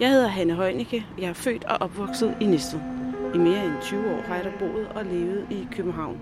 [0.00, 2.80] Jeg hedder Hanne Heunicke, Jeg er født og opvokset i Næstved.
[3.34, 6.18] I mere end 20 år har jeg der boet og levet i København.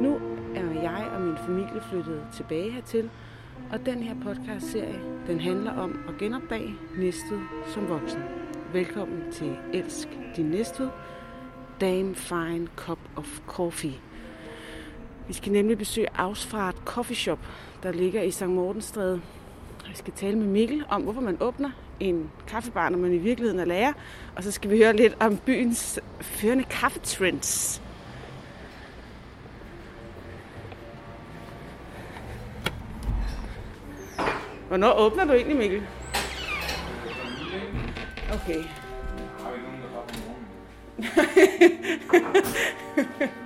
[0.00, 0.20] Nu
[0.54, 3.10] er jeg og min familie flyttet tilbage hertil,
[3.70, 8.20] og den her podcast-serie, den handler om at genopdage Næstved som voksen.
[8.72, 10.88] Velkommen til Elsk din Næstved,
[11.80, 13.94] Damn Fine Cup of Coffee.
[15.28, 17.38] Vi skal nemlig besøge Ausfart Coffee Shop,
[17.82, 18.46] der ligger i St.
[18.46, 19.20] Mortensstræde.
[19.88, 21.70] Vi skal tale med Mikkel om, hvorfor man åbner
[22.02, 23.92] en kaffebar, når man i virkeligheden er lærer.
[24.36, 27.82] Og så skal vi høre lidt om byens førende kaffetrends.
[34.68, 35.82] Hvornår åbner du egentlig, Mikkel?
[38.32, 38.62] Okay.
[39.38, 39.82] Har vi nogen,
[43.18, 43.28] der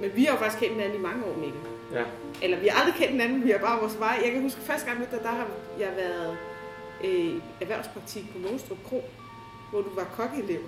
[0.00, 1.60] Men vi har jo faktisk kendt hinanden i mange år, Mikkel.
[1.92, 2.04] Ja,
[2.42, 4.20] Eller vi har aldrig kendt hinanden, vi har bare vores vej.
[4.24, 6.36] Jeg kan huske, første gang mødte dig, der har jeg været
[7.04, 9.04] øh, erhvervspraktik på Monstrup Kro,
[9.70, 10.60] hvor du var kokkeelev.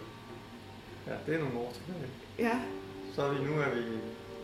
[1.07, 2.11] ja, det er nogle år tilbage.
[2.39, 2.59] Ja.
[3.15, 3.81] Så er vi, nu er vi,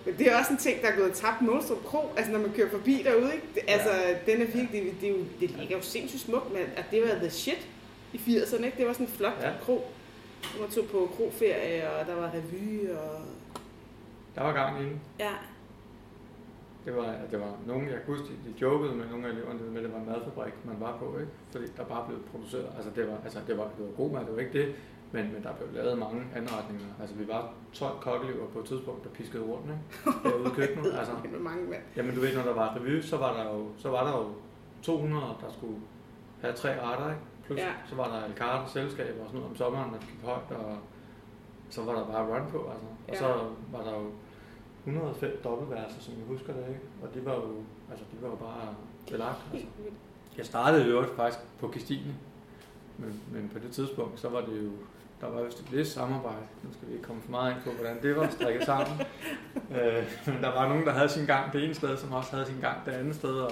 [0.06, 2.52] Men det er også en ting, der er gået tabt Monstrup Kro, altså når man
[2.56, 3.46] kører forbi derude, ikke?
[3.54, 3.90] Det, altså,
[4.26, 7.02] den er virkelig, det, det, er jo, det ligger jo sindssygt smukt, men at det
[7.02, 7.68] var the shit
[8.12, 8.78] i 80'erne, ikke?
[8.78, 9.48] Det var sådan en flot ja.
[9.48, 9.54] Ja.
[9.64, 9.84] kro.
[10.60, 13.20] Man tog på kroferie, og der var revy, og...
[14.34, 15.00] der var gang i den.
[15.18, 15.32] Ja,
[16.84, 19.60] Det var, det var nogen, jeg kunne huske, de, de jokede med nogle af eleverne,
[19.70, 21.32] med, at det var en madfabrik, man var på, ikke?
[21.52, 24.20] Fordi der bare blev produceret, altså det var, altså det var, det var god mad,
[24.26, 24.74] det var ikke det,
[25.12, 26.86] men, men der blev lavet mange anretninger.
[27.00, 30.18] Altså vi var 12 kokkelever på et tidspunkt, der piskede rundt, ikke?
[30.28, 31.12] Derude i køkkenet, altså.
[31.40, 31.82] mange mand.
[31.96, 34.26] Jamen du ved, når der var revy, så var der jo, så var der jo
[34.82, 35.76] 200, der skulle
[36.40, 37.22] have tre retter, ikke?
[37.46, 37.72] Plus Ja.
[37.86, 40.76] så var der al carte selskaber og sådan noget om sommeren, der gik højt, og
[41.74, 42.86] så var der bare run på, altså.
[43.08, 43.18] Og Ja.
[43.18, 43.26] så
[43.72, 44.06] var der jo
[44.86, 46.80] 105 dobbeltværelser, som jeg husker det, ikke?
[47.02, 47.48] Og de var jo,
[47.90, 48.74] altså de var jo bare
[49.10, 49.38] belagt.
[49.52, 49.66] Altså.
[50.36, 52.14] Jeg startede jo faktisk på Kistine,
[52.98, 54.70] men, men på det tidspunkt, så var det jo,
[55.20, 56.46] der var vist et vist samarbejde.
[56.62, 59.00] Nu skal vi ikke komme for meget ind på, hvordan det var strikket sammen.
[59.76, 62.46] øh, men der var nogen, der havde sin gang det ene sted, som også havde
[62.46, 63.50] sin gang det andet sted, og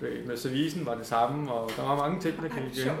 [0.00, 2.96] du ved, med servicen var det samme, og der var mange ting, der gik igen.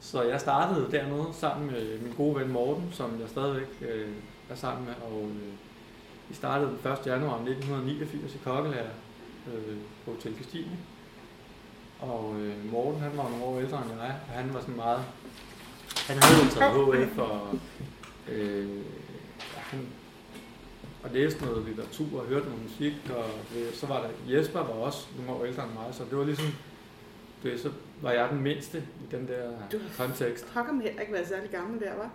[0.00, 4.08] Så jeg startede dernede sammen med min gode ven Morten, som jeg stadigvæk øh,
[4.50, 5.52] er sammen med, og øh,
[6.28, 7.06] vi startede den 1.
[7.06, 8.90] januar 1989 i kokkelærer
[9.46, 10.78] øh, på Hotel Christine.
[12.00, 15.04] Og øh, Morten, han var nogle år ældre end jeg, og han var sådan meget...
[16.06, 17.58] Han havde jo taget HF og...
[18.28, 18.76] Øh,
[19.54, 19.86] ja, han,
[21.02, 23.24] og læste noget litteratur og hørte noget musik, og
[23.56, 26.24] øh, så var der Jesper var også nogle år ældre end mig, så det var
[26.24, 26.46] ligesom,
[27.42, 27.70] det, så
[28.02, 30.46] var jeg den mindste i den der Du har kontekst.
[30.54, 32.10] Pokker mig heller ikke været særlig gammel der, var.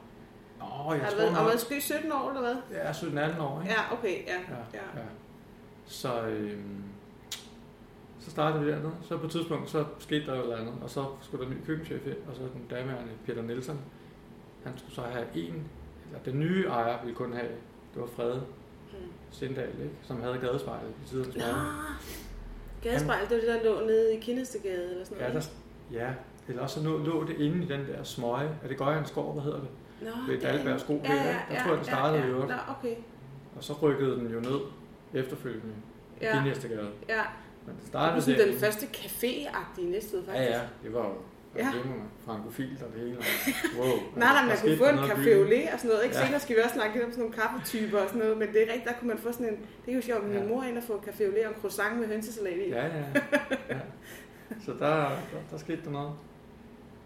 [0.60, 2.56] Nå, jeg Har du tror været, har du nok, været skø 17 år, eller hvad?
[2.72, 3.74] er 17-18 år, ikke?
[3.74, 4.34] Ja, okay, ja.
[4.34, 5.00] Ja, ja.
[5.00, 5.06] ja.
[5.86, 6.84] Så, øhm,
[8.20, 8.92] så startede vi dernede.
[9.02, 11.58] Så på et tidspunkt, så skete der jo eller andet, og så skulle der en
[11.58, 13.80] ny køkkenchef ind, og så den daværende Peter Nielsen.
[14.64, 15.68] Han skulle så have en,
[16.08, 17.48] eller den nye ejer ville kun have,
[17.94, 18.44] det var Frede
[18.94, 18.98] Mm.
[19.32, 19.96] Sindal, ikke?
[20.04, 21.96] som havde gadespejlet i tidernes Nå, morgen.
[22.84, 25.44] gadespejl, det var det, der lå nede i Kindestegade, eller sådan Ja, noget.
[25.44, 25.50] der,
[25.94, 26.08] ja,
[26.48, 28.50] eller også så lå, lå det inde i den der smøge.
[28.64, 29.68] Er det Gøjens Skov, hvad hedder det?
[30.02, 32.26] Nå, Ved det er- Dalberg Sko, ja, ja, ja, der tror jeg, den startede ja,
[32.26, 32.34] i ja.
[32.34, 32.50] øvrigt.
[32.50, 32.96] Nå, okay.
[33.58, 34.60] Og så rykkede den jo ned
[35.14, 35.74] efterfølgende
[36.22, 36.44] i Ja, ja.
[36.44, 36.90] Næstegade.
[37.10, 37.22] ja.
[37.66, 40.50] Men det Det startede var sådan den første café-agtige næsted, faktisk.
[40.50, 41.14] Ja, ja, det var jo
[41.58, 41.70] Ja.
[41.74, 41.82] det
[42.26, 43.18] frankofilt og det hele.
[43.80, 46.04] Wow, Nej, nej, man kunne få en i café au lait og sådan noget.
[46.04, 46.16] Ikke?
[46.18, 46.26] Ja.
[46.26, 48.58] Senere skal vi også snakke lidt om sådan nogle kaffetyper og sådan noget, men det
[48.64, 49.58] er rigtigt, der kunne man få sådan en...
[49.86, 50.44] Det er jo sjovt, min Ja.
[50.48, 52.70] mor inde og få café au lait og en croissant med hønsesalat i.
[52.70, 52.92] Ja, ja,
[53.70, 53.80] ja.
[54.66, 56.14] Så der, der, der skete der noget.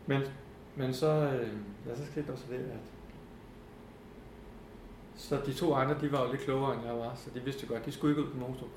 [0.06, 0.22] Men,
[0.75, 1.50] men så, øh,
[1.88, 2.79] ja, så skete der også det, at
[5.16, 7.67] så de to andre, de var jo lidt klogere end jeg var, så de vidste
[7.67, 8.69] godt, de skulle ikke ud på Monstrup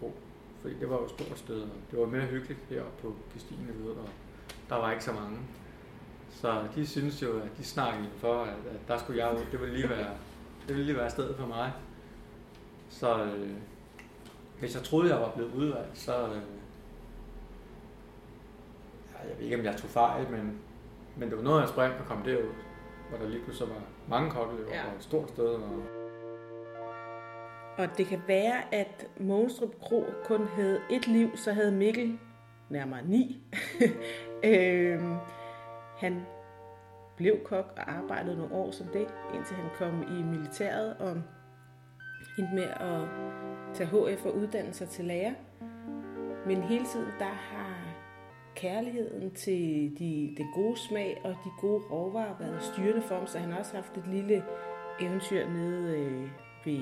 [0.63, 3.69] fordi det var jo et stort sted, og det var mere hyggeligt heroppe på Christine,
[3.85, 4.09] ved, og
[4.69, 5.39] der var ikke så mange.
[6.31, 9.45] Så de synes jo, at de snakkede for, at, at der skulle jeg ud.
[9.53, 10.11] Det ville lige være,
[10.69, 11.73] det ville lige være stedet for mig.
[12.91, 13.51] Så øh,
[14.59, 16.27] hvis jeg troede, jeg var blevet udvalgt, så...
[16.27, 16.58] Øh,
[19.29, 20.59] jeg ved ikke, om jeg tog fejl, men,
[21.17, 22.53] men det var noget af en spring at komme derud,
[23.09, 23.83] hvor der lige pludselig var
[24.17, 24.81] mange kokkelever Ja.
[24.91, 25.47] og et stort sted.
[25.47, 25.83] Og,
[27.79, 32.19] Og det kan være, at Monstrup Kro kun havde et liv, så havde Mikkel
[32.69, 33.43] nærmere ni.
[34.45, 35.15] øhm,
[35.99, 36.27] han
[37.17, 41.11] blev kok og arbejdede nogle år som det, indtil han kom i militæret og
[42.39, 43.01] endte med at
[43.75, 45.33] tage HF og uddanne sig til lærer.
[46.47, 47.68] Men hele tiden, der har
[48.59, 53.39] kærligheden til de, det gode smag og de gode råvarer været styrende for ham, så
[53.39, 54.45] han har også haft et lille
[55.01, 56.29] eventyr nede øh,
[56.65, 56.81] ved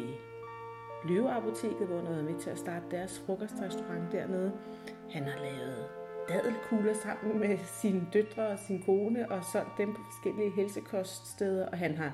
[1.09, 4.53] Løveapoteket, hvor han har været med til at starte deres frokostrestaurant dernede.
[5.11, 5.87] Han har lavet
[6.29, 11.79] dadelkugler sammen med sine døtre og sin kone og solgt dem på forskellige helsekoststeder, og
[11.79, 12.13] han har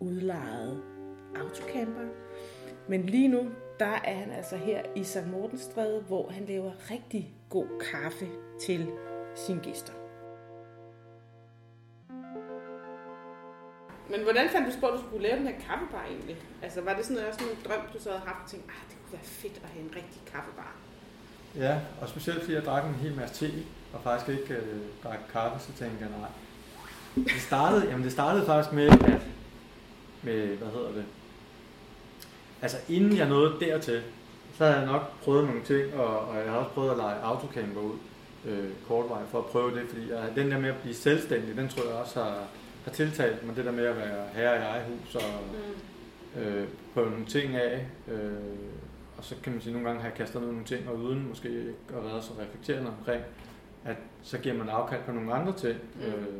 [0.00, 0.82] udlejet
[1.36, 2.08] autocamper.
[2.88, 3.46] Men lige nu,
[3.80, 5.26] der er han altså her i St.
[5.32, 8.28] Mortensstræde, hvor han laver rigtig god kaffe
[8.60, 8.88] til
[9.34, 9.92] sine gæster.
[14.10, 16.36] Men hvordan fandt du på, at du skulle lave den her kaffebar egentlig?
[16.62, 18.82] Altså var det sådan noget, sådan en drøm, du så havde haft og tænkte, ah,
[18.88, 20.74] det kunne være fedt at have en rigtig kaffebar?
[21.56, 23.52] Ja, og specielt fordi jeg drak en hel masse te,
[23.92, 26.30] og faktisk ikke øh, drak kaffe, så tænkte jeg nej.
[27.14, 29.22] Det startede, jamen det startede faktisk med, at,
[30.22, 31.04] med, hvad hedder det,
[32.62, 34.02] altså inden jeg nåede dertil,
[34.54, 37.20] så havde jeg nok prøvet nogle ting, og, og jeg har også prøvet at lege
[37.20, 37.96] autocamper ud
[38.44, 41.68] øh, kortvej for at prøve det, fordi jeg, den der med at blive selvstændig, den
[41.68, 42.44] tror jeg også har,
[42.84, 45.22] har tiltalt mig, det der med at være herre i eget hus og
[46.34, 46.40] mm.
[46.40, 47.86] øh, prøve nogle ting af.
[48.08, 48.32] Øh,
[49.18, 51.28] og så kan man sige, at nogle gange har jeg kastet nogle ting, og uden
[51.28, 53.22] måske ikke at være så reflekterende omkring,
[53.84, 55.78] at så giver man afkald på nogle andre ting.
[55.94, 56.02] Mm.
[56.02, 56.34] Øh,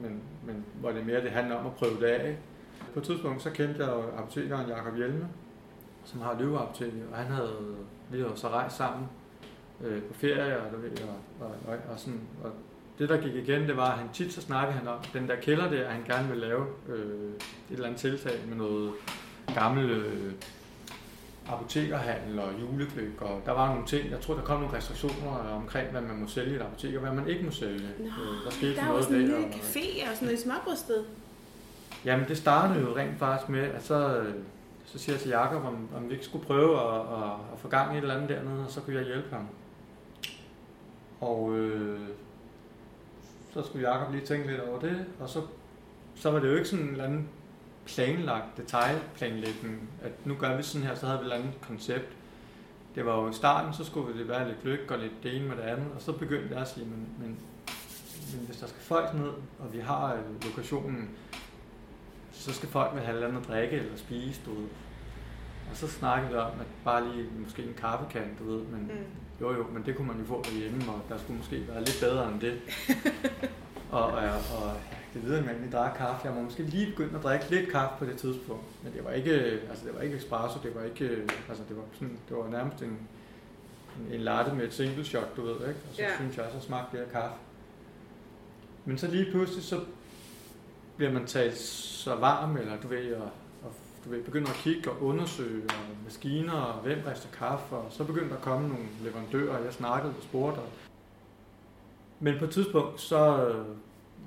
[0.00, 2.36] men, men hvor det mere det handler om at prøve det af.
[2.92, 5.28] På et tidspunkt så kendte jeg apotekeren Jakob Hjelme,
[6.10, 7.76] som har løveapoteket, og han havde
[8.10, 9.08] vi havde så rejst sammen
[9.84, 12.50] øh, på ferie, og, og, og, og, og, sådan, og
[12.98, 15.36] det der gik igen, det var, at han tit så snakkede han om den der
[15.36, 17.40] kælder der, at han gerne ville lave øh, et
[17.70, 18.92] eller andet tiltag med noget
[19.54, 20.32] gammel øh,
[21.48, 25.90] apotekerhandel og julekøb, og der var nogle ting, jeg tror, der kom nogle restriktioner omkring,
[25.90, 27.88] hvad man må sælge i et apotek, og hvad man ikke må sælge.
[27.98, 31.04] Nå, øh, der skete der noget var sådan en lille café og sådan noget smørbrødsted.
[32.04, 34.26] Jamen, det startede jo rent faktisk med, at så,
[34.92, 37.68] så siger jeg til Jakob, om, om vi ikke skulle prøve at, at, at få
[37.68, 39.46] gang i et eller andet dernede, og så kunne jeg hjælpe ham.
[41.20, 42.00] Og øh,
[43.50, 45.42] så skulle Jakob lige tænke lidt over det, og så,
[46.14, 47.28] så var det jo ikke sådan en eller anden
[47.86, 52.16] planlagt detaljplanlægning, at nu gør vi sådan her, så havde vi et eller andet koncept.
[52.94, 55.48] Det var jo i starten, så skulle det være lidt lykke og lidt det ene
[55.48, 57.38] med det andet, og så begyndte jeg at sige, men, men,
[58.32, 61.10] men hvis der skal folk ned, og vi har øh, lokationen,
[62.32, 64.68] så skal folk vel have noget at drikke eller spise, du ved.
[65.70, 69.40] Og så snakkede vi om, at bare lige måske en kaffekan, du ved, men mm.
[69.40, 71.98] jo jo, men det kunne man jo få derhjemme, og der skulle måske være lidt
[72.00, 72.60] bedre end det.
[73.90, 74.72] og, og, og
[75.14, 76.26] det videre, at man drak kaffe.
[76.26, 79.10] Jeg må måske lige begynde at drikke lidt kaffe på det tidspunkt, men det var
[79.10, 79.32] ikke,
[79.70, 81.04] altså det var ikke espresso, det var ikke,
[81.48, 85.36] altså det var sådan, det var nærmest en, en, en latte med et single shot,
[85.36, 85.80] du ved, ikke?
[85.90, 86.16] Og så ja.
[86.16, 87.36] synes jeg, så smagte det af kaffe.
[88.84, 89.80] Men så lige pludselig, så
[90.98, 93.30] bliver man talt så varm, eller du ved, og,
[93.64, 93.72] og
[94.04, 98.04] du ved, begynder at kigge og undersøge, og maskiner, og hvem rester kaffe, og så
[98.04, 100.60] begynder der at komme nogle leverandører, jeg snakkede og spurgte.
[102.20, 103.52] Men på et tidspunkt, så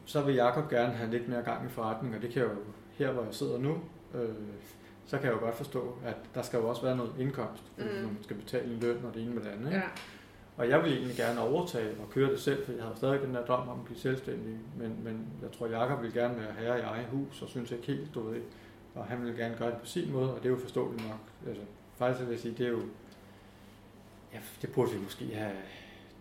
[0.05, 2.49] så vil Jakob gerne have lidt mere gang i forretning, og det kan jo
[2.91, 3.77] her, hvor jeg sidder nu,
[4.15, 4.29] øh,
[5.05, 7.83] så kan jeg jo godt forstå, at der skal jo også være noget indkomst, mm.
[7.83, 9.71] når man skal betale en løn og det ene med det andet.
[9.71, 9.81] Ja.
[10.61, 13.35] Og jeg vil egentlig gerne overtage og køre det selv, for jeg har stadig den
[13.35, 14.57] der drøm om at blive selvstændig.
[14.77, 17.87] Men, men jeg tror, Jakob vil gerne være herre i eget hus, og synes ikke
[17.87, 18.41] helt, du ved.
[18.95, 21.19] Og han vil gerne gøre det på sin måde, og det er jo forståeligt nok.
[21.47, 21.63] Altså,
[21.97, 22.79] faktisk vil jeg sige, det er jo...
[24.33, 25.55] Ja, det burde vi måske have...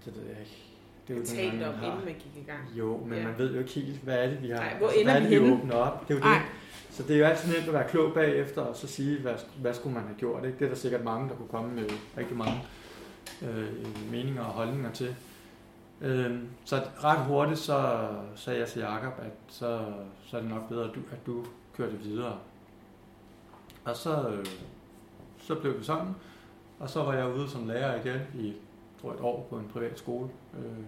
[0.04, 0.66] Det ved jeg ikke
[1.08, 2.78] det er jo talt om, inden man gik i gang.
[2.78, 3.24] Jo, men ja.
[3.24, 4.56] man ved jo ikke helt, hvad er det, vi har.
[4.56, 6.08] Nej, hvor altså, ender hvad er det, vi åbner op?
[6.08, 6.42] Det er jo det.
[6.90, 9.74] Så det er jo altid nemt at være klog bagefter, og så sige, hvad, hvad
[9.74, 10.44] skulle man have gjort.
[10.44, 10.58] Ikke?
[10.58, 11.84] Det er der sikkert mange, der kunne komme med
[12.18, 12.62] rigtig mange
[13.42, 15.16] øh, meninger og holdninger til.
[16.00, 19.92] Øh, så ret hurtigt så sagde jeg til Jacob, at så,
[20.26, 21.44] så er det nok bedre, at du, at du
[21.76, 22.38] kører det videre.
[23.84, 24.46] Og så, øh,
[25.38, 26.14] så blev det sådan,
[26.78, 28.54] og så var jeg ude som lærer igen i
[29.00, 30.28] tror et år på en privat skole.
[30.58, 30.84] Øh,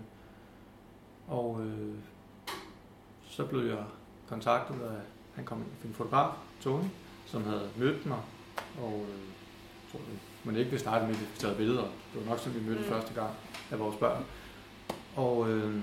[1.29, 1.95] og øh,
[3.25, 3.85] så blev jeg
[4.29, 5.01] kontaktet af,
[5.35, 6.85] han kom en fotograf, Tony,
[7.27, 8.21] som havde mødt mig,
[8.81, 9.23] og øh,
[9.93, 11.83] tror det, men ikke vil starte med, vi taget billeder.
[11.83, 12.89] Det var nok sådan, vi mødte mm.
[12.89, 13.31] første gang
[13.71, 14.25] af vores børn.
[15.17, 15.83] Og øh,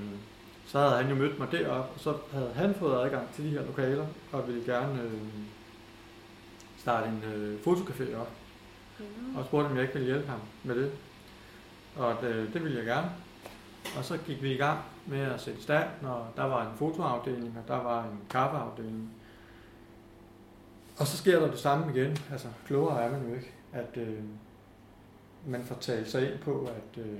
[0.65, 3.49] så havde han jo mødt mig derop, og så havde han fået adgang til de
[3.49, 5.21] her lokaler, og ville gerne øh,
[6.77, 8.31] starte en øh, fotocafé op.
[8.99, 9.35] Mm.
[9.35, 10.91] Og spurgte, om jeg ikke ville hjælpe ham med det.
[11.95, 13.11] Og det, det ville jeg gerne.
[13.97, 17.57] Og så gik vi i gang med at sætte stand, og der var en fotoafdeling,
[17.57, 19.11] og der var en kaffeafdeling.
[20.97, 22.17] Og så sker der det samme igen.
[22.31, 24.23] Altså, klogere er man jo ikke, at øh,
[25.47, 27.19] man får talt sig ind på, at øh,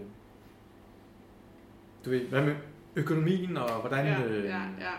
[2.05, 2.55] du ved, hvad med
[2.95, 4.93] økonomien, og hvordan, ja, øh, ja, ja.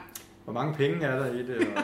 [0.44, 1.82] hvor mange penge er der i det, og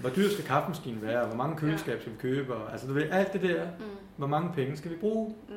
[0.00, 2.92] hvor dyr skal kaffemaskinen være, og hvor mange køleskab skal vi købe, og, altså du
[2.92, 3.84] ved, alt det der, mm.
[4.16, 5.34] hvor mange penge skal vi bruge.
[5.48, 5.54] Mm.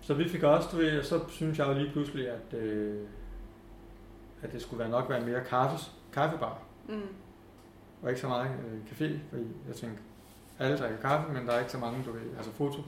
[0.00, 3.00] Så vi fik også, du ved, så synes jeg jo lige pludselig, at, øh,
[4.42, 6.58] at det skulle være nok være mere kaffes, kaffebar.
[6.88, 7.00] Mm.
[8.02, 10.02] Og ikke så meget øh, café, fordi jeg tænkte,
[10.58, 12.82] alle drikker kaffe, men der er ikke så mange, du ved, altså foto,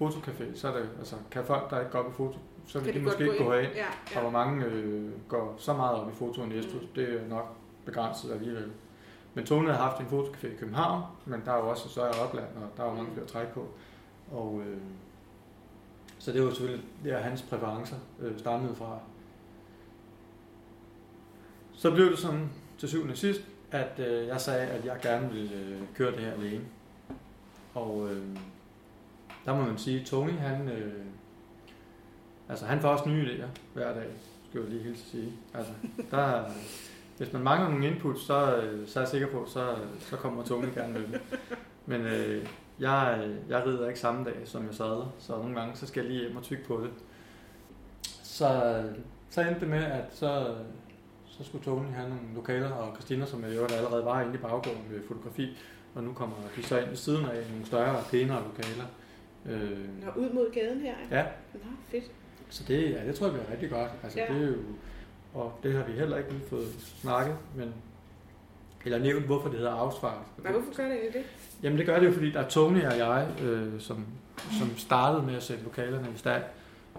[0.00, 2.84] fotocafé, så er det, altså, kan folk, der ikke går op i foto, så vil
[2.84, 3.60] Kan de de måske ikke gå ind?
[3.60, 3.74] herind.
[3.76, 4.20] Ja, Og ja.
[4.20, 6.88] hvor mange øh, går så meget op i foto og næstus, Mm.
[6.94, 7.46] det er nok
[7.84, 8.70] begrænset alligevel.
[9.34, 12.10] Men Tone har haft en fotocafé i København, men der er jo også et større
[12.28, 13.12] opland, og der er jo mange Mm.
[13.14, 13.68] flere at trække på.
[14.32, 14.76] Og, øh,
[16.18, 18.98] så det var selvfølgelig der hans præferencer øh, stammede fra.
[21.72, 23.40] Så blev det sådan til syvende og sidst,
[23.70, 26.64] at øh, jeg sagde, at jeg gerne ville øh, køre det her alene.
[27.74, 28.22] Og øh,
[29.48, 30.92] der må man sige, at Tony, han, øh,
[32.48, 34.06] altså, han får også nye idéer hver dag,
[34.48, 35.32] skal jeg lige hilse at sige.
[35.54, 35.72] Altså,
[36.10, 36.44] der,
[37.16, 40.44] hvis man mangler nogle input, så, øh, så er jeg sikker på, så, så kommer
[40.44, 41.20] Tony gerne med det.
[41.86, 42.46] Men øh,
[42.80, 46.12] jeg, jeg rider ikke samme dag, som jeg sadler, så nogle gange så skal jeg
[46.12, 46.90] lige hjem og tykke på det.
[48.22, 48.82] Så,
[49.30, 50.54] så endte det med, at så,
[51.26, 54.38] så skulle Tony have nogle lokaler, og Christina, som jeg jo allerede var inde i
[54.38, 55.56] baggården med fotografi,
[55.94, 58.84] og nu kommer de så ind ved siden af nogle større og pænere lokaler.
[59.48, 60.94] Øh, Nå, ud mod gaden her.
[61.10, 61.22] ja,
[61.54, 62.04] Nå, fedt.
[62.48, 63.90] så det, ja, det tror jeg bliver rigtig godt.
[64.02, 64.34] Altså, Ja.
[64.34, 64.54] det er jo,
[65.34, 67.74] og det har vi heller ikke lige fået snakket, men
[68.84, 70.18] eller nævnt, hvorfor det hedder Ausfart.
[70.42, 71.22] Men hvorfor gør det egentlig det?
[71.62, 74.06] Jamen det gør det jo, fordi der er Tony og jeg, øh, som,
[74.58, 76.42] som startede med at sætte lokalerne i stand,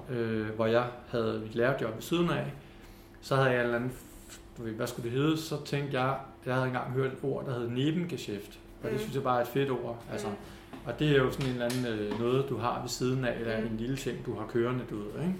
[0.09, 2.53] øh, hvor jeg havde mit lærerjob ved siden af.
[3.21, 3.91] Så havde jeg en eller anden,
[4.57, 7.69] hvad skulle det hedde, så tænkte jeg, jeg havde engang hørt et ord, der hed
[7.69, 8.59] Nebengeschæft.
[8.83, 8.99] Og det Mm.
[8.99, 10.03] synes jeg bare er et fedt ord.
[10.11, 10.33] Altså, Mm.
[10.85, 13.39] Og det er jo sådan en eller anden øh, noget, du har ved siden af,
[13.39, 13.65] eller Mm.
[13.67, 15.35] en lille ting, du har kørende, du ved, ikke?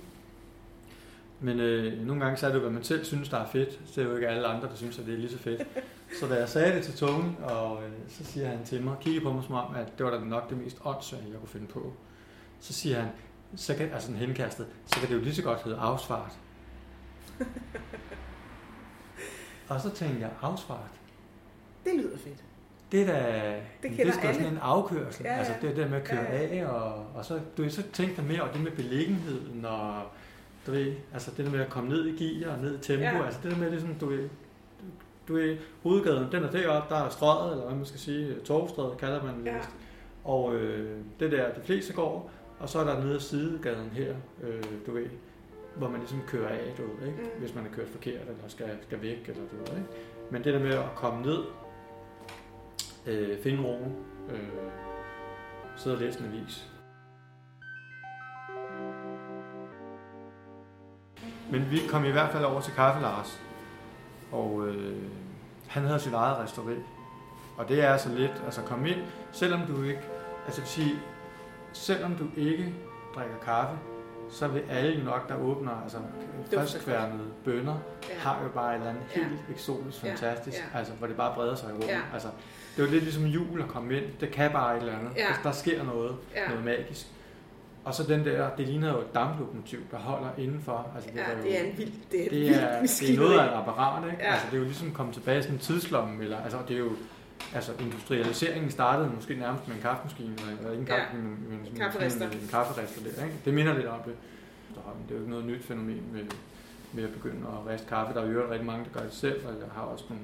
[1.41, 3.79] Men øh, nogle gange så er det jo, hvad man selv synes, der er fedt.
[3.86, 5.62] Så er det jo ikke alle andre, der synes, at det er lige så fedt.
[6.19, 9.22] Så da jeg sagde det til Tony, og øh, så siger han til mig, kigger
[9.22, 11.67] på mig som om, at det var da nok det mest åndssvage, jeg kunne finde
[11.67, 11.93] på.
[12.60, 13.10] Så siger han,
[13.55, 16.31] så kan, altså en henkastet, så kan det jo lige så godt hedde afsvart.
[19.69, 20.91] og så tænkte jeg, afsvart?
[21.84, 22.43] Det lyder fedt.
[22.91, 25.25] Det er da, det, det skal sådan en afkørsel.
[25.25, 25.38] Ja, ja.
[25.39, 26.65] Altså det der med at køre Ja, ja.
[26.65, 30.01] af, og, og så, du ved, så tænkte mere over det med beliggenheden, og
[30.67, 33.03] du ved, altså det der med at komme ned i gear og ned i tempo,
[33.03, 33.25] Ja.
[33.25, 34.29] altså det der med ligesom, du ved,
[35.27, 38.98] du ved, hovedgaden, den er deroppe, der er strøget, eller hvad man skal sige, torvstrædet
[38.98, 39.58] kalder man det Ja.
[40.24, 44.13] Og øh, det der, de fleste går, og så er der nede af sidegaden her,
[44.43, 45.05] øh, du ved,
[45.75, 47.19] hvor man ligesom kører af, du ved, ikke?
[47.19, 47.39] Mm.
[47.39, 49.89] hvis man er kørt forkert, eller skal, skal væk, eller du ved, ikke?
[50.31, 51.39] Men det der med at komme ned,
[53.05, 53.95] øh, finde roen,
[54.29, 54.39] øh,
[55.75, 56.67] sidde og læse en avis.
[61.51, 63.41] Men vi kom i hvert fald over til Kaffe Lars,
[64.31, 64.97] og øh,
[65.67, 66.85] han havde sit eget restaurant.
[67.57, 68.99] Og det er altså lidt, altså kom ind,
[69.31, 70.01] selvom du ikke,
[70.45, 70.95] altså vil sige,
[71.73, 72.73] selvom du ikke
[73.15, 73.77] drikker kaffe,
[74.29, 75.97] så vil alle nok, der åbner, altså
[76.53, 77.75] friskværnede bønner,
[78.09, 78.15] Ja.
[78.19, 79.23] har jo bare et eller andet Ja.
[79.23, 80.09] helt eksotisk, Ja.
[80.11, 80.77] fantastisk, Ja.
[80.79, 81.87] altså hvor det bare breder sig i rummet.
[81.87, 81.99] Ja.
[82.13, 82.27] Altså,
[82.79, 85.12] det er jo lidt ligesom jul at komme ind, det kan bare et eller andet,
[85.17, 85.21] Ja.
[85.21, 86.48] der, der sker noget, Ja.
[86.50, 87.07] noget magisk.
[87.86, 90.91] Og så den der, det ligner jo et damplokomotiv, der holder indenfor.
[90.95, 93.17] Altså, Ja, er jo, det er en vild, det er, et det er, det er
[93.19, 94.24] noget af et apparat, ikke?
[94.24, 94.31] Ja.
[94.31, 96.79] Altså, det er jo ligesom kommet tilbage i sådan en tidslomme, eller, altså, det er
[96.79, 96.91] jo,
[97.55, 100.95] altså, industrialiseringen startede måske nærmest med en kaffemaskine, eller ikke en Ja.
[101.00, 102.25] kaffe, men, men sådan, Kafferister.
[102.29, 103.36] en, en kafferester der, ikke?
[103.45, 104.13] Det minder lidt om det.
[104.69, 106.21] Det er jo ikke noget nyt fænomen med,
[106.93, 108.13] med at begynde at riste kaffe.
[108.13, 110.24] Der er jo rigtig mange, der gør det selv, og jeg har også nogle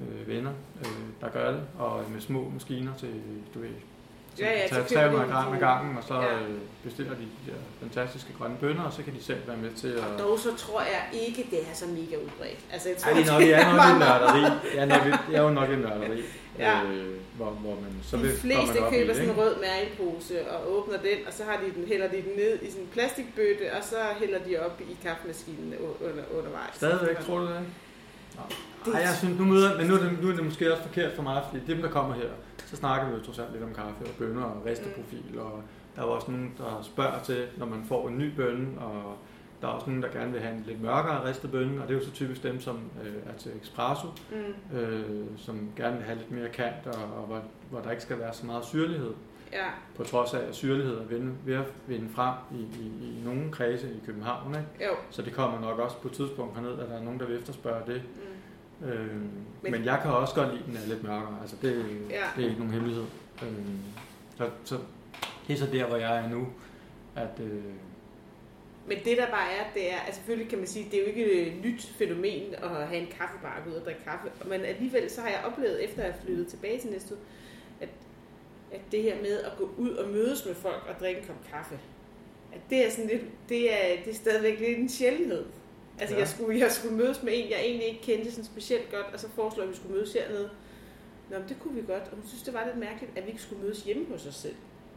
[0.00, 0.90] øh, venner, øh,
[1.20, 3.08] der gør det, og med små maskiner til,
[3.54, 3.68] du ved,
[4.36, 6.34] så Ja, ja, så tager køber 300 de gram ad gangen, og så Ja.
[6.40, 6.54] øh,
[6.84, 9.88] bestiller de de der fantastiske grønne bønner, og så kan de selv være med til
[9.88, 10.04] at...
[10.18, 12.60] Dog så tror jeg ikke, det er så mega udbredt.
[12.72, 14.42] Altså, jeg tror, Ej, det er nok, det er nok en nørderi.
[14.72, 16.22] Det er, nok, det er jo nok en nørderi,
[16.58, 16.82] Ja.
[16.84, 20.50] øh, hvor, hvor man så de fleste op i køber det, sådan en rød mærkepose
[20.50, 22.88] og åbner den, og så har de den, hælder de den ned i sådan en
[22.92, 26.74] plastikbøtte, og så hælder de op i kaffemaskinen under, undervejs.
[26.74, 27.60] Stadigvæk, tror du det?
[28.36, 28.42] Nå.
[28.84, 30.82] Det- Ej, jeg synes, nu møder, men nu er, det, nu er det måske også
[30.82, 32.28] forkert for mig, fordi dem, der kommer her,
[32.66, 35.62] så snakker vi jo trods alt lidt om kaffe og bønner og risteprofil, og
[35.96, 39.16] der er også nogen, der spørger til, når man får en ny bønne, og
[39.62, 41.94] der er også nogen, der gerne vil have en lidt mørkere ristet bønne, og det
[41.94, 44.06] er jo så typisk dem, som øh, er til espresso,
[44.72, 48.02] Mm, øh, som gerne vil have lidt mere kant, og, og hvor, hvor der ikke
[48.02, 49.12] skal være så meget syrlighed,
[49.52, 53.52] ja, på trods af, syrlighed er vinde, ved at vinde frem i, i, i nogle
[53.52, 54.54] kredse i København.
[54.54, 54.90] Ikke?
[54.90, 54.96] jo.
[55.10, 57.36] Så det kommer nok også på et tidspunkt herned, at der er nogen, der vil
[57.38, 58.02] efterspørge det.
[58.80, 58.88] Mm.
[58.88, 59.14] Øh,
[59.62, 61.38] men, Men- jeg kan også godt lide, at den er lidt mørkere.
[61.40, 62.22] Altså, det, Ja.
[62.36, 63.04] det er ikke nogen hemmelighed.
[63.42, 63.48] Øh,
[64.36, 64.78] så, så
[65.48, 66.48] det er så der, hvor jeg er nu.
[67.16, 67.62] At, øh,
[68.86, 71.06] Men det der bare er, det er, altså selvfølgelig kan man sige, det er jo
[71.08, 74.60] ikke et nyt fænomen at have en kaffebar og gå ud og drikke kaffe, men
[74.60, 77.14] alligevel så har jeg oplevet, efter at jeg flyttet tilbage til næste
[77.80, 77.88] at,
[78.72, 81.36] at det her med at gå ud og mødes med folk og drikke en kop
[81.50, 81.78] kaffe,
[82.52, 85.44] at det er sådan lidt, det er, det er stadigvæk lidt en sjældenhed.
[85.98, 86.20] Altså Ja.
[86.20, 89.20] jeg, skulle, jeg skulle mødes med en, jeg egentlig ikke kendte sådan specielt godt, og
[89.20, 90.50] så foreslår jeg, at vi skulle mødes hernede.
[91.30, 93.30] Nå, men det kunne vi godt, og hun synes, det var lidt mærkeligt, at vi
[93.30, 94.54] ikke skulle mødes hjemme hos os selv.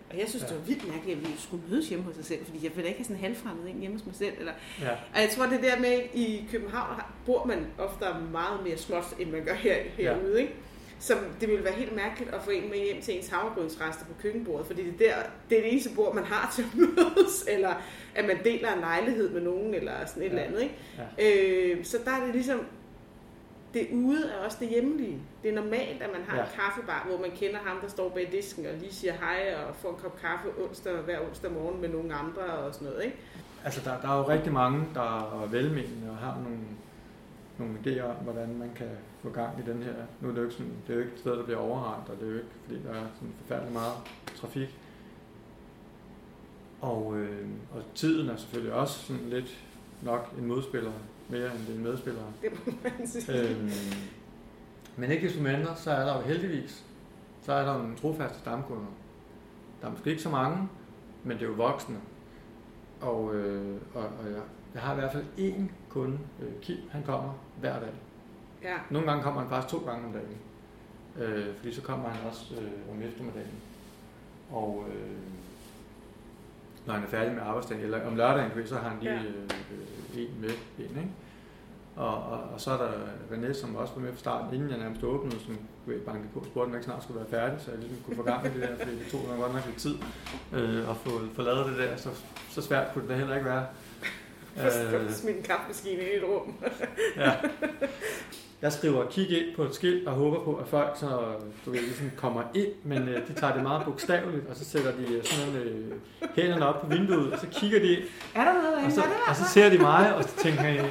[0.10, 0.48] Og jeg synes, ja.
[0.48, 2.84] det var vildt mærkeligt, at vi skulle mødes hjemme hos os selv, fordi jeg vil
[2.84, 4.34] da ikke have sådan en halvfremmed ind hjemme hos mig selv.
[4.40, 4.52] Eller...
[4.82, 4.92] Ja.
[4.92, 9.32] Og jeg tror, det der med, i København bor man ofte meget mere småt, end
[9.32, 10.38] man gør her, herude, ja.
[10.42, 10.54] ikke?
[11.02, 14.12] Som det ville være helt mærkeligt at få en med hjem til ens havregrødsrester på
[14.22, 15.14] køkkenbordet, fordi det, der,
[15.50, 17.74] det er det eneste bord, man har til at mødes, eller
[18.16, 20.30] at man deler en lejlighed med nogen, eller sådan et ja.
[20.30, 20.62] eller andet.
[20.62, 20.76] Ikke?
[21.18, 21.76] Ja.
[21.76, 22.66] Øh, så der er det ligesom,
[23.74, 25.18] det ude er også det hjemlige.
[25.44, 26.44] Det er normalt, at man har ja.
[26.44, 29.76] en kaffebar, hvor man kender ham, der står bag disken og lige siger hej og
[29.76, 33.04] får en kop kaffe onsdag, hver onsdag morgen med nogle andre og sådan noget.
[33.06, 33.18] Ikke?
[33.66, 36.60] Altså, der, der er jo rigtig mange, der er velmenende og har nogle,
[37.58, 38.90] nogle idéer om, hvordan man kan
[39.22, 39.94] få gang i den her.
[40.22, 42.10] Nu er det jo ikke, sådan, det er jo ikke et sted, der bliver overrendt,
[42.10, 43.94] og det er jo ikke, fordi der er sådan forfærdelig meget
[44.36, 44.80] trafik.
[46.82, 49.64] Og, øh, og tiden er selvfølgelig også sådan lidt
[50.02, 50.92] nok en modspiller
[51.30, 52.22] mere end det en medspiller.
[52.42, 53.50] Det må man sige.
[53.50, 53.70] Øhm,
[54.96, 56.86] men ikke desto mindre, så er der jo heldigvis,
[57.42, 58.92] så er der nogle trofaste stamkunder.
[59.82, 60.70] Der er måske ikke så mange,
[61.24, 61.98] men det er jo voksne.
[63.02, 64.42] Og, øh, og, og jeg,
[64.74, 67.94] jeg har i hvert fald én kunde, øh, Kim, han kommer hver dag.
[68.64, 68.76] Ja.
[68.90, 70.38] Nogle gange kommer han faktisk to gange om dagen.
[71.18, 73.62] Øh, fordi så kommer han også øh, om eftermiddagen.
[74.52, 75.12] Og øh,
[76.86, 79.20] når han er færdig med arbejdsdagen, eller om lørdagen, så har han lige ja.
[79.20, 80.50] øh, en med
[80.80, 81.12] ind, ikke?
[81.96, 82.92] Og, og, og, så er der
[83.32, 85.58] René, som også var med fra starten, inden jeg nærmest åbnede, som
[86.06, 88.24] banke på, spurgte, om jeg ikke snart skulle være færdig, så jeg ligesom kunne få
[88.24, 89.96] gang i det der, fordi det tog mig godt nok lidt tid
[90.54, 92.10] øh, at få, få lavet det der, så,
[92.50, 93.66] så svært kunne det da heller ikke være.
[94.58, 96.56] Øh, Smid en kaffemaskine i et rum.
[97.18, 97.32] ja.
[98.62, 101.82] Jeg skriver kig ind på et skilt og håber på, at folk så, du ved,
[101.82, 105.24] ligesom kommer ind, men øh, de tager det meget bogstaveligt, og så sætter de øh,
[105.24, 105.92] sådan øh,
[106.36, 108.04] hænderne op på vinduet, og så kigger de ind.
[108.36, 110.90] Er der noget og så, og så ser de mig, og så tænker jeg,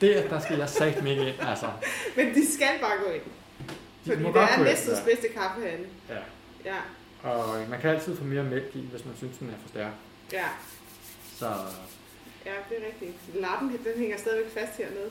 [0.00, 1.66] der, der skal jeg sagt mig ind, altså.
[2.16, 3.22] Men de skal bare gå ind.
[4.04, 5.04] De Fordi det er næstens ja.
[5.04, 5.86] bedste kaffehande.
[6.08, 6.20] Ja.
[6.64, 6.78] ja.
[7.22, 9.92] Og man kan altid få mere mælk i, hvis man synes, den er for stærk.
[10.32, 10.48] Ja.
[11.36, 11.46] Så...
[12.46, 13.40] Ja, det er rigtigt.
[13.40, 15.10] Lappen, den hænger stadigvæk fast hernede.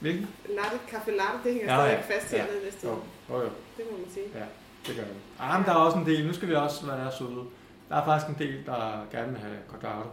[0.00, 0.28] Hvilken?
[0.48, 2.14] Latte, kaffe latte, det hænger ja, stadigvæk ja.
[2.14, 2.64] fast hernede ja.
[2.64, 3.06] næste år.
[3.28, 3.50] Oh, oh, jo.
[3.76, 4.26] Det må man sige.
[4.34, 4.46] Ja,
[4.86, 5.16] det gør det.
[5.40, 7.44] Ah, men der er også en del, nu skal vi også være søde.
[7.88, 10.08] Der er faktisk en del, der gerne vil have cortado.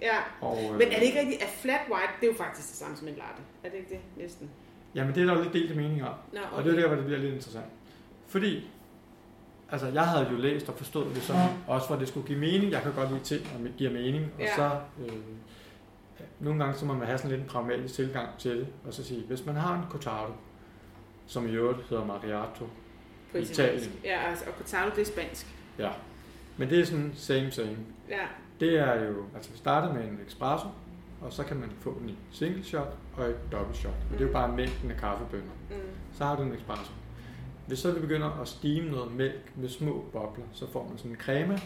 [0.00, 2.68] Ja, og, øh, men er det ikke rigtigt, at flat white, det er jo faktisk
[2.68, 3.42] det samme som en latte.
[3.64, 4.50] Er det ikke det, næsten?
[4.94, 6.14] Jamen, det er der jo lidt delt mening om.
[6.32, 6.56] Nå, okay.
[6.56, 7.66] Og det er der, hvor det bliver lidt interessant.
[8.28, 8.70] Fordi,
[9.70, 11.72] altså, jeg havde jo læst og forstået det sådan, mm.
[11.72, 12.72] også for at det skulle give mening.
[12.72, 14.32] Jeg kan godt lide ting, og giver mening.
[14.34, 14.56] Og ja.
[14.56, 14.70] så,
[15.00, 15.12] øh,
[16.40, 19.04] nogle gange så må man have sådan lidt en pragmatisk tilgang til det, og så
[19.04, 20.32] sige, hvis man har en cortado,
[21.26, 22.68] som i øvrigt hedder Mariato,
[23.32, 23.92] på Italien.
[24.04, 25.46] Ja, altså, og cortado det er spansk.
[25.78, 25.90] Ja,
[26.56, 27.76] men det er sådan same same.
[28.08, 28.26] Ja.
[28.60, 30.68] Det er jo, altså vi starter med en espresso,
[31.20, 33.92] og så kan man få den i single shot og et dobbelt shot.
[33.92, 34.12] Mm.
[34.12, 35.52] Og det er jo bare mængden af kaffebønner.
[35.70, 35.76] Mm.
[36.12, 36.92] Så har du en espresso.
[37.66, 41.10] Hvis så vi begynder at stime noget mælk med små bobler, så får man sådan
[41.10, 41.58] en creme.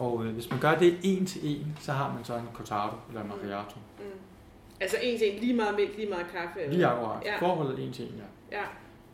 [0.00, 2.96] Og øh, hvis man gør det en til en, så har man så en cortado
[3.08, 3.32] eller en mm.
[3.32, 3.78] macchiato.
[3.98, 4.04] Mm.
[4.80, 6.60] Altså en til en, lige meget mælk, lige meget kaffe?
[6.60, 6.74] Eller?
[6.74, 7.24] Lige akkurat.
[7.24, 7.38] Ja.
[7.38, 8.14] Forholdet en til en,
[8.50, 8.58] ja.
[8.58, 8.64] ja.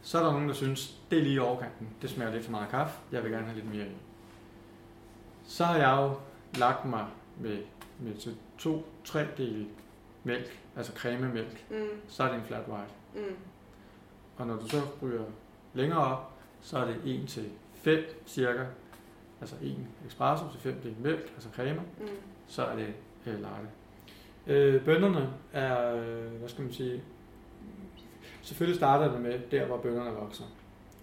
[0.02, 1.88] Så er der nogen, der synes, det er lige overkanten.
[2.02, 2.98] Det smager lidt for meget kaffe.
[3.12, 3.96] Jeg vil gerne have lidt mere i.
[5.46, 6.14] Så har jeg jo
[6.58, 7.06] lagt mig
[7.40, 7.58] med,
[7.98, 9.66] med til to, tre dele
[10.24, 11.86] mælk, altså crememælk, mm.
[12.08, 12.92] så er det en flat white.
[13.14, 13.36] Mm.
[14.36, 15.24] Og når du så ryger
[15.74, 18.64] længere op, så er det 1 til 5 cirka,
[19.40, 22.06] altså en espresso til 5 dele mælk, altså creme, mm.
[22.46, 22.94] så er det
[23.26, 23.68] øh, latte.
[24.46, 27.02] Øh, bønderne er, øh, hvad skal man sige,
[28.42, 30.44] selvfølgelig starter det med der, hvor bønderne vokser.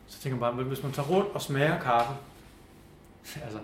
[0.07, 2.13] Så tænker man bare, hvis man tager rundt og smager kaffe,
[3.45, 3.59] altså,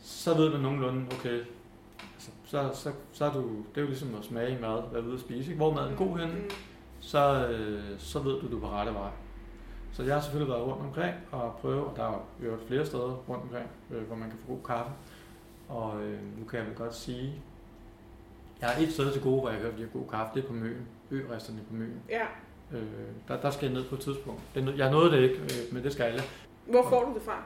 [0.00, 1.42] så ved man nogenlunde, okay,
[2.14, 5.14] altså, så, så, så er du, det er jo ligesom at smage mad, hvad ude
[5.14, 5.56] at spise, ikke?
[5.56, 6.50] hvor maden er god henne, mm.
[7.00, 9.10] så, øh, så ved du, du er på rette vej.
[9.94, 13.24] Så jeg har selvfølgelig været rundt omkring og prøve, og der er jo flere steder
[13.28, 14.92] rundt omkring, øh, hvor man kan få god kaffe.
[15.68, 17.42] Og øh, nu kan jeg vel godt sige,
[18.60, 20.34] jeg har et sted til gode, hvor jeg har hørt, at de har god kaffe,
[20.34, 22.02] det er på Møn, Ø-resterne på Møn.
[22.08, 22.24] Ja.
[22.72, 22.82] Øh,
[23.28, 24.40] der, der skal jeg ned på et tidspunkt.
[24.54, 26.22] Jeg nåede det ikke, øh, men det skal jeg.
[26.66, 27.42] Hvor får du det fra?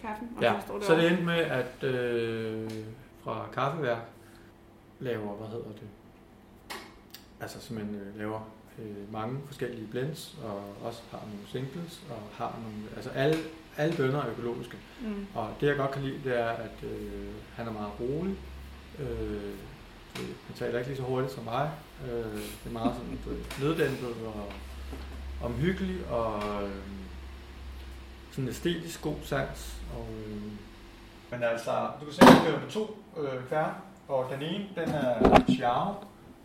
[0.00, 0.28] Kaffen?
[0.36, 2.70] Og ja, det så det endte med, at øh,
[3.24, 4.02] fra kaffeværk
[5.00, 5.88] laver, hvad hedder det,
[7.40, 8.40] altså simpelthen øh, laver
[8.78, 13.36] øh, mange forskellige blends, og også har nogle singles, og har nogle, altså alle,
[13.76, 14.76] alle bønner er økologiske.
[15.00, 15.26] Mm.
[15.34, 18.36] Og det jeg godt kan lide, det er, at øh, han er meget rolig.
[18.98, 19.54] Øh,
[20.16, 21.70] han taler ikke lige så hurtigt som mig.
[22.04, 24.52] Øh, det er meget sådan neddæmpet og
[25.42, 26.70] omhyggelig, og øh,
[28.30, 29.76] sådan æstetisk god sans.
[29.96, 30.42] Og, øh,
[31.30, 33.74] men altså, du kan se, at jeg med to øh, kværn,
[34.08, 35.94] og den ene, den er Chiao,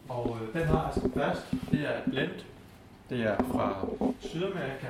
[0.09, 2.31] og øh, den har altså fast, det er blend,
[3.09, 3.87] det er fra
[4.19, 4.87] Sydamerika,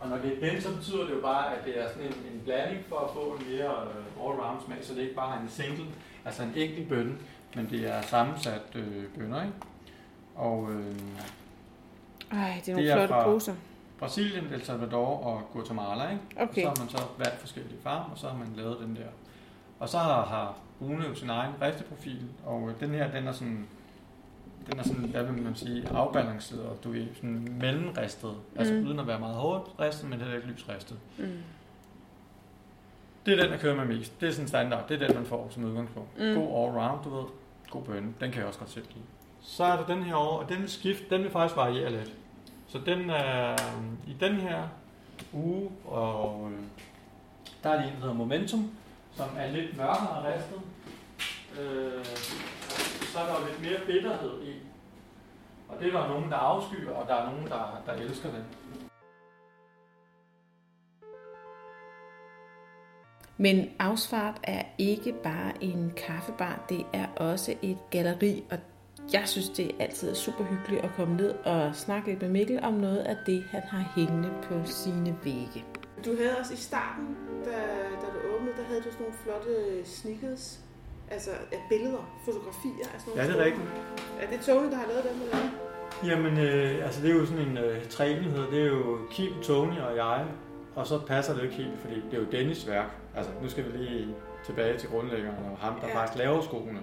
[0.00, 2.12] Og når det er den, så betyder det jo bare, at det er sådan en,
[2.12, 3.70] en blanding for at få en mere
[4.18, 5.84] uh, all-round smag, så det er ikke bare en single,
[6.24, 7.14] altså en enkelt bønne,
[7.54, 9.54] men det er sammensat øh, bønner, ikke?
[10.36, 10.96] Og øh,
[12.32, 13.54] Ej, det er nogle det er flotte poser.
[13.98, 16.22] Brasilien, El Salvador og Guatemala, ikke?
[16.36, 16.66] Okay.
[16.66, 19.08] Og så har man så valgt forskellige farver, og så har man lavet den der.
[19.78, 23.32] Og så har, har Rune jo sin egen risteprofil, og øh, den her, den er
[23.32, 23.66] sådan
[24.70, 28.34] den er sådan, hvad vil man sige, afbalanceret, og du er sådan mellemristet.
[28.56, 28.86] Altså mm.
[28.86, 30.98] uden at være meget hårdt ristet, men det er ikke lys ristet.
[31.18, 31.42] Mm.
[33.26, 34.20] Det er den, der kører med mest.
[34.20, 34.88] Det er sådan standard.
[34.88, 36.18] Det er den, man får som udgangspunkt.
[36.18, 36.34] Mm.
[36.34, 37.24] God all round, du ved.
[37.70, 38.14] God bønne.
[38.20, 39.04] Den kan jeg også godt selv lide.
[39.42, 42.12] Så er der den her over, og den vil skifte, den vil faktisk variere lidt.
[42.68, 43.56] Så den er
[44.06, 44.62] i den her
[45.32, 46.58] uge, og øh,
[47.62, 48.70] der er lige en, der hedder Momentum,
[49.16, 50.60] som er lidt mørkere ristet.
[51.60, 52.04] Øh,
[53.12, 54.54] så er der jo lidt mere bitterhed i.
[55.68, 58.44] Og det er der nogen, der afskyer, og der er nogen, der, der elsker det.
[63.36, 68.58] Men Ausfart er ikke bare en kaffebar, det er også et galeri, og
[69.12, 72.60] jeg synes, det er altid super hyggeligt at komme ned og snakke lidt med Mikkel
[72.62, 75.64] om noget af det, han har hængende på sine vægge.
[76.04, 77.50] Du havde også i starten, da,
[78.00, 80.60] da du åbnede, der havde du sådan nogle flotte sneakers
[81.10, 82.86] altså af billeder, fotografier.
[82.94, 83.66] Altså ja, det er rigtigt.
[84.20, 85.38] Er det Tony, der har lavet dem, eller?
[86.04, 88.50] Jamen, øh, altså det er jo sådan en øh, træenighed.
[88.50, 90.26] Det er jo Kim, Tony og jeg.
[90.74, 92.90] Og så passer det jo ikke helt, fordi det er jo Dennis værk.
[93.16, 94.14] Altså, nu skal vi lige
[94.46, 96.00] tilbage til grundlæggeren og ham, der ja.
[96.00, 96.80] faktisk laver skoene.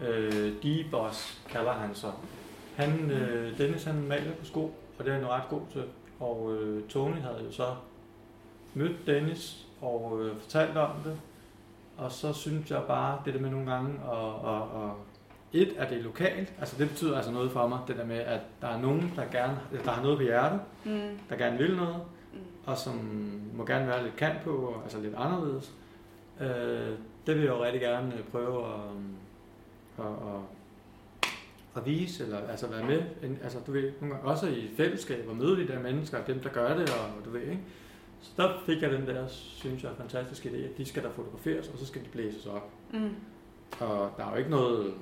[0.00, 0.08] Okay.
[0.08, 2.12] Øh, D-Boss kalder han så.
[2.76, 5.84] Han, øh, Dennis han maler på sko, og det er han ret god til.
[6.20, 7.74] Og øh, Tony havde jo så
[8.74, 11.20] mødt Dennis og øh, fortalt om det,
[12.00, 14.96] og så synes jeg bare, det der med nogle gange, og, og, og
[15.52, 18.16] et, at det er lokalt, altså det betyder altså noget for mig, det der med,
[18.18, 21.18] at der er nogen, der gerne, der har noget på hjertet, mm.
[21.30, 21.96] der gerne vil noget,
[22.32, 22.38] mm.
[22.66, 22.94] og som
[23.54, 25.72] må gerne være lidt kant på, altså lidt anderledes.
[26.40, 28.80] Øh, det vil jeg jo rigtig gerne prøve at,
[29.98, 30.40] at, at,
[31.76, 33.02] at vise, eller altså være med,
[33.42, 36.90] altså du ved, også i fællesskab og møde de der mennesker, dem der gør det,
[36.90, 37.62] og du ved, ikke?
[38.22, 41.68] Så der fik jeg den der, synes jeg, fantastiske idé, at de skal der fotograferes,
[41.68, 42.70] og så skal de blæses op.
[42.92, 43.14] Mm.
[43.80, 44.94] Og der er jo ikke noget,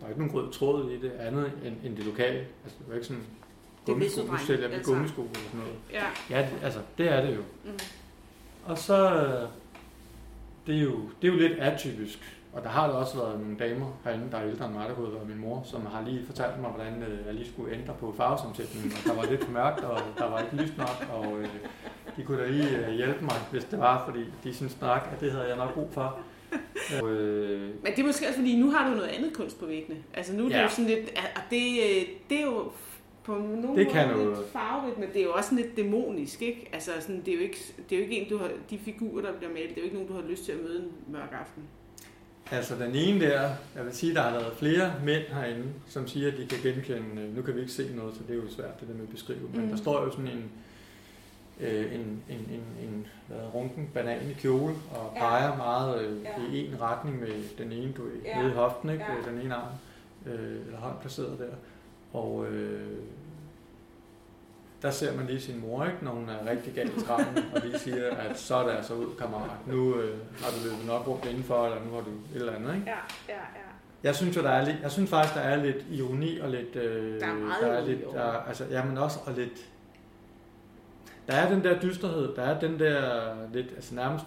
[0.00, 2.38] der er ikke nogen rød tråd i det andet end, end det lokale.
[2.64, 3.22] Altså, det er ikke sådan
[3.86, 4.92] gummisko, du sælger altså.
[4.92, 5.76] gummisko eller sådan noget.
[5.92, 6.06] Ja.
[6.30, 7.42] ja, det, altså, det er det jo.
[7.64, 7.78] Mm.
[8.64, 9.20] Og så,
[10.66, 13.56] det er, jo, det er jo lidt atypisk og der har der også været nogle
[13.58, 16.26] damer herinde, der er ældre end mig, der kunne være min mor, som har lige
[16.26, 18.92] fortalt mig, hvordan øh, jeg lige skulle ændre på farvesamsætningen.
[18.92, 21.48] Og der var lidt for mørkt, og der var ikke lyst nok, og øh,
[22.16, 25.20] de kunne da lige øh, hjælpe mig, hvis det var, fordi de synes nok, at
[25.20, 26.18] det havde jeg nok brug for.
[27.02, 29.66] Og, øh, Men det er måske også, fordi nu har du noget andet kunst på
[29.66, 29.96] væggene.
[30.14, 30.62] Altså nu er det ja.
[30.62, 32.70] jo sådan lidt, og det, øh, det er jo
[33.24, 36.42] på nogle det kan måder lidt farverigt, men det er jo også sådan lidt dæmonisk,
[36.42, 36.70] ikke?
[36.72, 37.58] Altså sådan, det er jo ikke,
[37.90, 39.84] det er jo ikke en, du har, de figurer, der bliver malet, det er jo
[39.84, 41.62] ikke nogen, du har lyst til at møde en mørk aften.
[42.50, 46.28] Altså den ene der, jeg vil sige, der har været flere mænd herinde, som siger,
[46.32, 48.50] at de kan genkende, øh, nu kan vi ikke se noget, så det er jo
[48.50, 49.68] svært det der med at beskrive, men mm.
[49.68, 50.50] der står jo sådan en,
[51.60, 55.56] øh, en, en, en, en hvad, runken banan i kjole og peger ja.
[55.56, 56.52] meget øh, ja.
[56.52, 58.38] i en retning med den ene, du ja.
[58.38, 59.04] nede i hoften, ikke?
[59.04, 59.30] Ja.
[59.30, 59.72] den ene arm,
[60.26, 61.54] øh, eller hånd placeret der.
[62.12, 62.98] Og øh,
[64.82, 67.60] der ser man lige sin mor, ikke, når hun er rigtig galt i trappen, og
[67.64, 69.66] lige siger, at så er det altså ud, kammerat.
[69.66, 72.74] Nu øh, har du løbet nok rundt indenfor, eller nu har du et eller andet.
[72.74, 72.86] Ikke?
[72.86, 73.66] Ja, ja, ja.
[74.02, 76.76] Jeg synes jo, der er lidt, jeg synes faktisk, der er lidt ironi og lidt...
[76.76, 79.66] Øh, der er meget der er lidt, der, altså, ja, men også og lidt...
[81.26, 84.24] Der er den der dysterhed, der er den der lidt, altså nærmest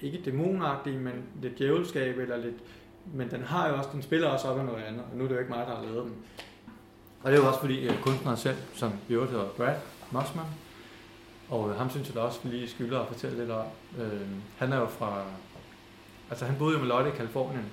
[0.00, 2.56] ikke dæmonagtige, men lidt djævelskab, eller lidt,
[3.14, 5.28] men den har jo også, den spiller også op af noget andet, og nu er
[5.28, 6.14] det jo ikke mig, der har lavet den.
[7.22, 9.76] Og det er jo også fordi uh, kunstneren selv, som i øvrigt hedder Brad
[10.10, 10.44] Mossman,
[11.48, 13.66] og uh, ham synes jeg da også lige skylder at fortælle lidt om.
[13.98, 14.04] Uh,
[14.58, 15.22] han er jo fra,
[16.30, 17.64] altså han boede jo med Lotte i Kalifornien.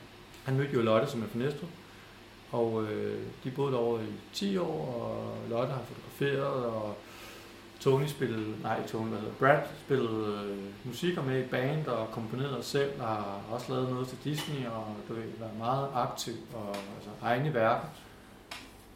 [0.43, 1.69] Han mødte jo Lotte, som er fra Næstrup,
[2.51, 6.97] og øh, de boede derovre i 10 år, og Lotte har fotograferet, og
[7.81, 12.63] Tony spillede, nej Tony, hvad hedder, Brad spillede øh, musikker med i band og komponerede
[12.63, 16.67] selv, og har også lavet noget til Disney, og du ved, været meget aktiv og
[16.67, 17.87] altså, egne værker.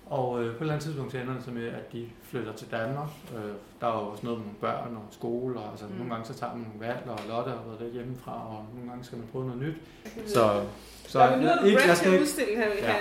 [0.06, 2.54] Og øh, på et eller andet tidspunkt så ender det så med, at de flytter
[2.54, 3.10] til Danmark.
[3.36, 5.96] Øh, der er jo også noget med nogle børn og skole, og altså, mm.
[5.96, 8.90] nogle gange så tager man nogle valg, og Lotte har været der hjemmefra, og nogle
[8.90, 9.76] gange skal man prøve noget nyt.
[10.30, 10.64] Så,
[11.08, 12.12] så er noget, ikke, jeg skal
[12.56, 12.68] her.
[12.82, 12.96] Ja.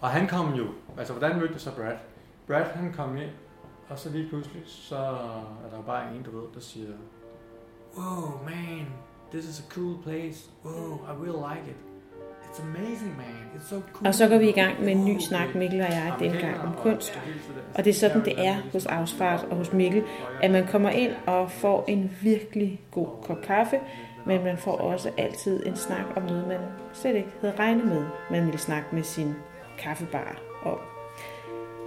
[0.00, 0.66] Og han kom jo,
[0.98, 1.96] altså hvordan mødte så Brad?
[2.46, 3.30] Brad han kom ind,
[3.90, 6.88] og så lige pludselig, så er der bare en, du ved, der siger,
[7.96, 8.86] Wow man,
[9.32, 10.50] this is a cool place.
[10.64, 11.76] Wow, I will like it.
[12.50, 13.50] It's amazing, man.
[13.56, 14.06] It's so cool.
[14.06, 16.60] Og så går vi i gang med en ny snak, Mikkel og jeg, denne gang
[16.60, 17.20] om kunst.
[17.74, 20.02] Og det er sådan, det er hos Ausfart og hos Mikkel,
[20.42, 23.80] at man kommer ind og får en virkelig god kop kaffe,
[24.26, 26.60] men man får også altid en snak om noget, man
[26.92, 29.34] slet ikke havde regnet med, man ville snakke med sin
[29.78, 30.97] kaffebar om.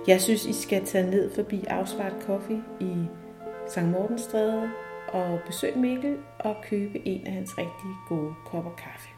[0.07, 2.93] Jeg synes, I skal tage ned forbi Afsvart Coffee i
[3.67, 3.83] St.
[3.83, 4.69] Mortenstræde
[5.07, 9.09] og besøge Mikkel og købe en af hans rigtig gode kopper kaffe.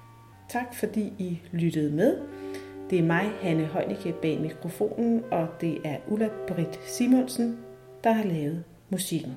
[0.49, 2.17] Tak fordi I lyttede med.
[2.89, 7.57] Det er mig, Hanne Heunicke, bag mikrofonen, og det er Ulla Britt Simonsen,
[8.03, 9.33] der har lavet musikken.